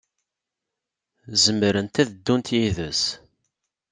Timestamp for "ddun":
2.13-2.41